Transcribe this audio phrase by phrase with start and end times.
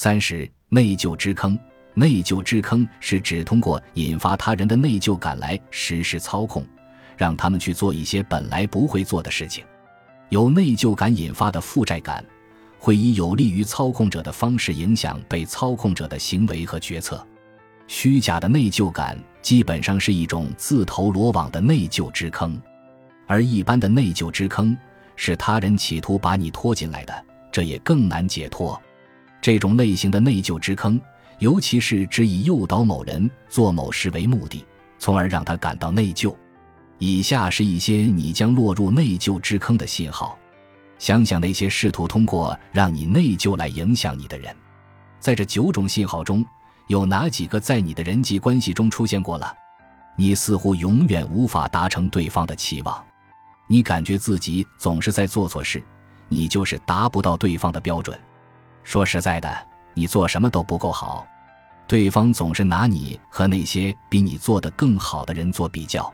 [0.00, 1.58] 三十内疚之坑，
[1.92, 6.64] 内疚之坑是指通过引发他人的内疚感来实施操控，
[7.16, 9.64] 让他们去做一些本来不会做的事情。
[10.28, 12.24] 由内疚感引发的负债感，
[12.78, 17.26] 会以有利于操控者的方式影响被操控者的行为和决策。
[17.88, 22.56] 虚假的内疚感基本上是一种自投罗网的内疚之坑，
[23.26, 24.78] 而一般的内疚之坑
[25.16, 28.80] 是他人企图把你拖进来的，这也更难解脱。
[29.40, 31.00] 这种类型的内疚之坑，
[31.38, 34.64] 尤其是指以诱导某人做某事为目的，
[34.98, 36.34] 从而让他感到内疚。
[36.98, 40.36] 以下是一些你将落入内疚之坑的信号。
[40.98, 44.52] 想想那些试图通过让你内疚来影响你的人，
[45.20, 46.44] 在这九种信号中，
[46.88, 49.54] 有哪几个在你的人际关系中出现过了？
[50.16, 53.04] 你似乎永远无法达成对方的期望，
[53.68, 55.80] 你感觉自己总是在做错事，
[56.28, 58.18] 你就是达不到对方的标准。
[58.88, 59.54] 说实在的，
[59.92, 61.28] 你做什么都不够好，
[61.86, 66.10] 对方总是拿你和那些比你做的更好的人做比较。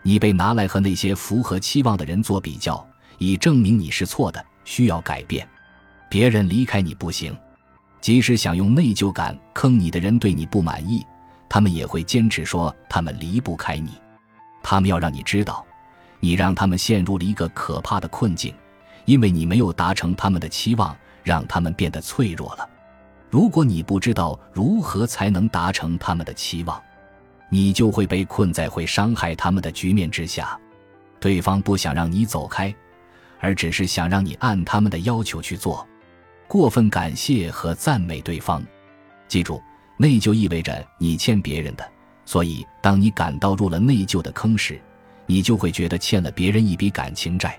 [0.00, 2.82] 你被拿来和那些符合期望的人做比较，
[3.18, 5.46] 以证明你是错的，需要改变。
[6.08, 7.36] 别人离开你不行，
[8.00, 11.04] 即使想用内疚感坑你的人对你不满意，
[11.50, 13.90] 他们也会坚持说他们离不开你。
[14.62, 15.62] 他们要让你知道，
[16.20, 18.54] 你让他们陷入了一个可怕的困境，
[19.04, 20.96] 因为你没有达成他们的期望，
[21.26, 22.68] 让他们变得脆弱了。
[23.28, 26.80] 如果你不知道如何才能达成他们的期望，
[27.50, 30.56] 你就会被困在会伤害他们的局面之下，
[31.18, 32.72] 对方不想让你走开，
[33.40, 35.84] 而只是想让你按他们的要求去做。
[36.46, 38.64] 过分感谢和赞美对方，
[39.26, 39.60] 记住，
[39.96, 41.84] 内疚意味着你欠别人的，
[42.24, 44.80] 所以当你感到入了内疚的坑时，
[45.26, 47.58] 你就会觉得欠了别人一笔感情债。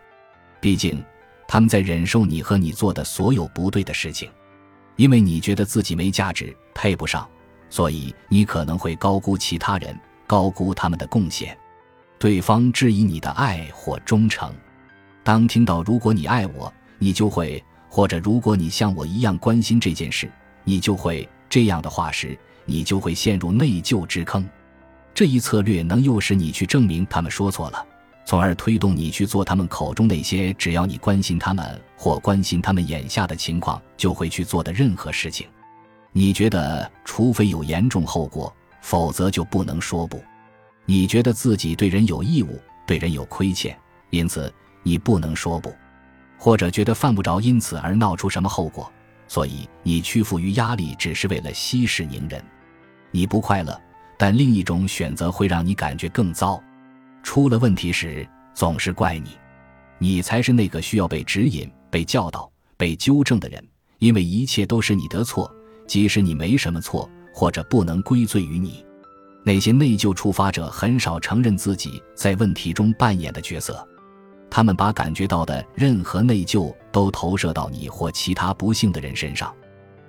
[0.61, 1.03] 毕竟，
[1.47, 4.29] 他们在忍受你和你做的所有不对的事情，
[4.95, 7.27] 因为你觉得自己没价值，配不上。
[7.69, 11.57] 所以你可能会高估其他人，高估他们的贡献，
[12.17, 14.53] 对方质疑你的爱或忠诚。
[15.23, 20.31] 当听到“如果你爱我，你就会”或者“如果你像我一样关心这件事，
[20.63, 24.47] 你就会”这样的话时，你就会陷入内疚之坑。
[25.13, 27.85] 这一策略能诱使你去证明他们说错了，
[28.27, 35.47] 从而推动你去做他们口中那些只要你关心他们或关心他们眼下的情况就会去做的任何事情。
[36.11, 40.21] 你觉得，除非有严重后果，否则就不能说不。
[40.83, 43.79] 你觉得自己对人有义务，对人有亏欠，
[44.09, 45.73] 因此你不能说不。
[46.37, 48.91] 或者觉得犯不着因此而闹出什么后果，
[49.29, 52.43] 所以你屈服于压力只是为了息事宁人。
[53.09, 53.79] 你不快乐，
[54.17, 56.61] 但另一种选择会让你感觉更糟。
[57.27, 59.31] 出了问题时总是怪你，
[59.99, 63.61] 你才是那个需要被指引、被教导、被纠正的人，
[63.99, 65.53] 因为一切都是你的错。
[65.85, 68.83] 即使你没什么错，或者不能归罪于你，
[69.43, 73.85] 那些内疚触发者很少承认自己在问题中扮演的角色，
[74.49, 79.53] 他们把感觉到的任何内疚都投射到你或其他不幸的人身上，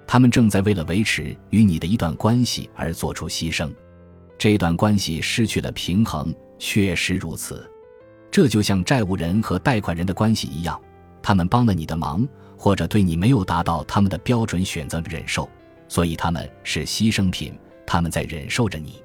[0.06, 3.68] 他们正在为了维持与你的一段关系而做出牺牲，
[4.38, 7.69] 这段关系失去了平衡，确实如此，
[8.30, 10.80] 这就像债务人和贷款人的关系一样，
[11.22, 12.26] 他们帮了你的忙，
[12.56, 15.48] 或者对你没有达到他们的标准选择忍受。
[15.88, 19.02] 所以他们是牺牲品，他们在忍受着你，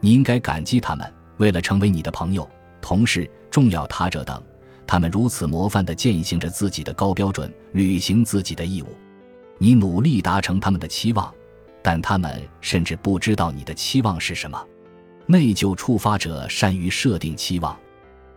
[0.00, 1.12] 你应该感激他们。
[1.36, 2.48] 为了成为你的朋友、
[2.80, 4.42] 同事、重要他者等，
[4.86, 8.86] 他们如此模范地践行着自己的高标准，履行自己的义务。
[9.58, 11.32] 你努力达成他们的期望，
[11.82, 14.60] 但他们甚至不知道你的期望是什么。
[15.26, 17.76] 内疚触发者善于设定期望，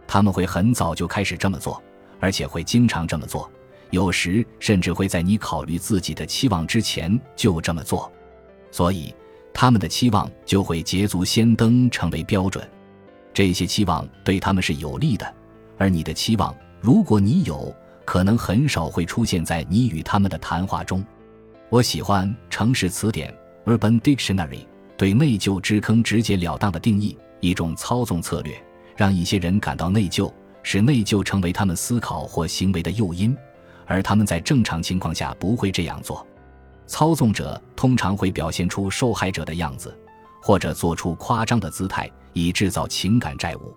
[0.08, 1.82] 他们会很早就开始这么做，
[2.20, 3.50] 而且会经常这么做。
[3.92, 8.12] 有时甚至会在你考虑自己的期望之前就这么做，
[8.72, 9.14] 所以
[9.54, 12.68] 他们的期望就会捷足先登成为标准。
[13.34, 15.34] 这些期望对他们是有利的，
[15.78, 17.76] 而你的期望，如果你有，
[18.06, 21.06] 可能很少会出现在你与他们的谈话中。
[21.70, 23.32] 我喜欢《城市词典》
[23.78, 24.66] （Urban Dictionary）
[25.00, 28.62] 对内疚之坑直截了当的定义：一种操纵策略，
[28.98, 30.30] 让一些人感到内疚，
[30.62, 33.34] 使内疚成为他们思考或行为的诱因。
[33.86, 36.28] 而他们在正常情况下不会这样做，
[36.86, 39.98] 操纵者通常会表现出受害者的样子，
[40.42, 43.74] 或者做出夸张的姿态，以制造情感债务。